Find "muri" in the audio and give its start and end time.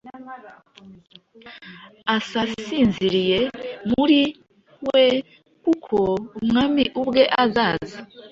3.91-4.21